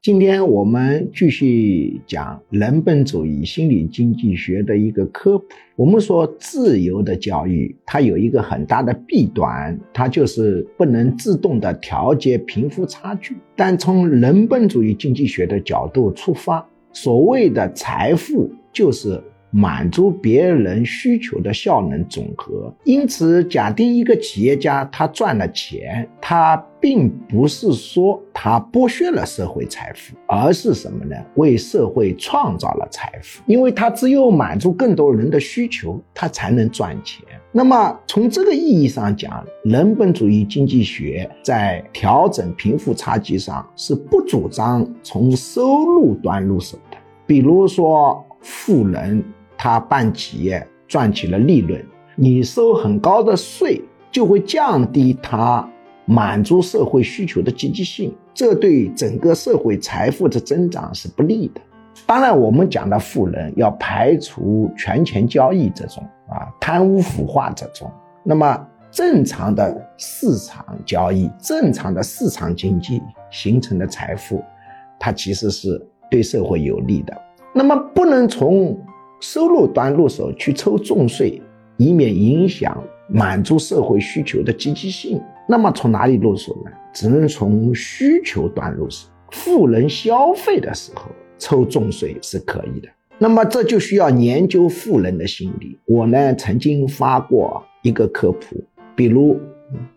[0.00, 5.46] 今天我们继续讲人本主义心理经济学的一个科普。
[5.74, 13.36] 我们说自由的教育，它有一个很大的弊端，它就是不能自动的调节贫富差距。
[13.56, 19.20] 但从人本主义经济学的角度出发，所谓的财富就是。
[19.50, 22.72] 满足别人需求的效能总和。
[22.84, 31.16] 因此，假定一个企业家他赚了钱，他并不是说他剥削了社会财富，而是什么呢？
[31.36, 33.42] 为社会创造了财富。
[33.46, 37.24] 因为他只有满足更多人的需求，他才能赚钱。
[37.50, 46.98] 那么，从这个意义上讲，人本主义经济学在调整贫富差距上是不主张从收入端入手的。
[47.26, 49.24] 比如说，富人。
[49.58, 55.68] 他办企业赚取了利润，你收很高的税，就会降低他
[56.06, 61.60] 满足社会需求的积极性，这对整个社会财富的增长是不利的。
[62.06, 67.90] 当然，我们讲的富人要排除权钱交易这种啊贪污腐化这种，
[68.22, 74.42] 那么正常的市场交易、正常的市场经济形成的财富，
[75.00, 77.14] 它其实是对社会有利的。
[77.52, 78.78] 那么不能从。
[79.20, 81.42] 收入端入手去抽重税，
[81.76, 85.20] 以免影响满足社会需求的积极性。
[85.48, 86.70] 那么从哪里入手呢？
[86.92, 89.08] 只能从需求端入手。
[89.30, 92.88] 富人消费的时候抽重税是可以的。
[93.18, 95.78] 那么这就需要研究富人的心理。
[95.86, 98.62] 我呢曾经发过一个科普，
[98.94, 99.38] 比如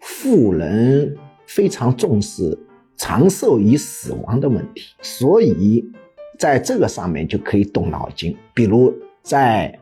[0.00, 1.14] 富人
[1.46, 2.58] 非常重视
[2.96, 5.84] 长寿与死亡的问题，所以
[6.38, 8.92] 在这个上面就可以动脑筋，比如。
[9.22, 9.72] 在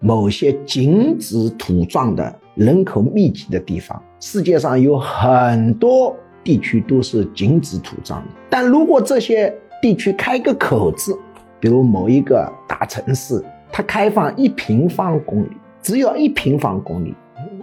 [0.00, 8.28] 某些井址土葬的人口密集的地方，世界上有很多地区都是井址土葬的。
[8.50, 11.16] 但如果这些地区开个口子，
[11.60, 15.50] 比如某一个大城市，它开放一平方公里，
[15.82, 17.14] 只要一平方公里，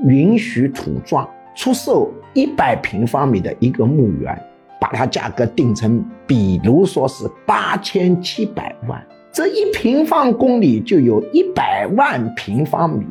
[0.06, 4.42] 允许土葬，出售一百平方米的一个墓园，
[4.80, 9.02] 把它价格定成，比如说是八千七百万。
[9.36, 13.06] 这一平方公里就有一百万平方米，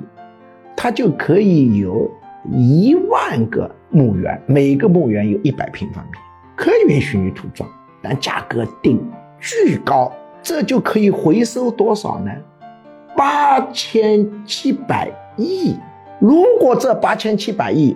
[0.75, 2.11] 它就可以有
[2.51, 6.13] 一万个墓园，每个墓园有一百平方米，
[6.57, 7.67] 可以允许你土葬，
[8.01, 8.99] 但价格定
[9.39, 10.11] 巨高，
[10.43, 12.33] 这就可以回收多少呢？
[13.15, 15.77] 八千七百亿。
[16.21, 17.95] 如果这八千七百亿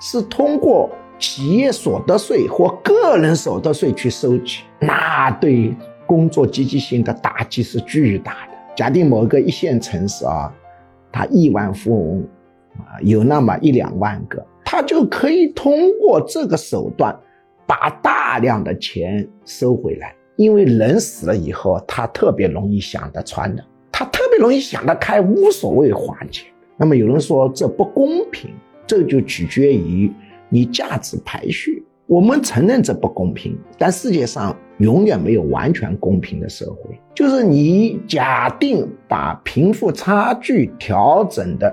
[0.00, 5.72] 是通过企业所得税或个人所得税去收取，那对。
[6.08, 8.52] 工作积极性的打击是巨大的。
[8.74, 10.50] 假定某个一线城市啊，
[11.12, 12.26] 他亿万富翁
[12.78, 17.14] 啊，有那么一两万个，他就可以通过这个手段
[17.66, 20.14] 把大量的钱收回来。
[20.36, 26.46] 因为人死了以后，他特别容易想得穿的，他特别容易想得开，无所谓花钱。
[26.76, 28.50] 那么有人说这不公平，
[28.86, 30.08] 这就取决于
[30.48, 31.77] 你价值排序。
[32.08, 36.98] 我们承认这不公平，但世界上永远没有完全公平的社会。
[37.14, 41.72] 就是你假定把贫富差距调整的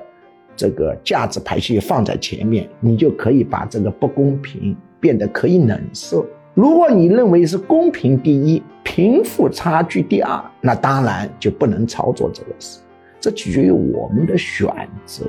[0.53, 6.25] 这个价值排序放在前面，你就可以把这个不公平变得可以忍受。
[6.53, 12.81] 如果你认为是公平第一，贫富差距第二，那当然就不能操作这个事。
[13.21, 14.67] 这取决于我们的选
[15.05, 15.25] 择。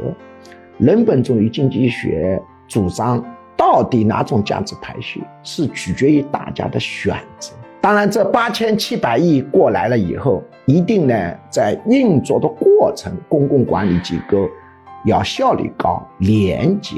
[0.79, 3.25] 人本主义经济学主张。
[3.57, 7.55] 到底哪种价值排序是取决于大家的选择。
[7.81, 11.15] 当然，这八千七百亿过来了以后，一定呢
[11.49, 14.49] 在运作的过程，公共管理机构
[15.05, 16.97] 要效率高、廉洁，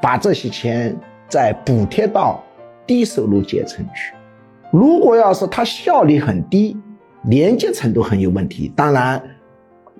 [0.00, 0.96] 把这些钱
[1.28, 2.40] 再补贴到
[2.86, 4.14] 低收入阶层去。
[4.70, 6.76] 如果要是它效率很低、
[7.24, 9.20] 廉洁程度很有问题，当然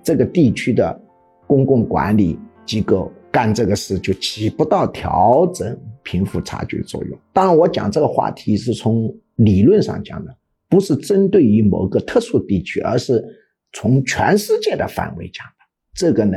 [0.02, 0.98] 这个地区的
[1.46, 3.12] 公共管理机构。
[3.38, 7.16] 干这个事就起不到调整贫富差距作用。
[7.32, 10.36] 当然，我讲这个话题是从理论上讲的，
[10.68, 13.24] 不是针对于某个特殊地区，而是
[13.72, 15.64] 从全世界的范围讲的。
[15.94, 16.36] 这个呢，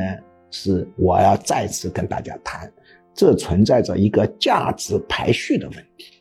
[0.52, 2.72] 是我要再次跟大家谈，
[3.16, 6.21] 这存在着一个价值排序的问题。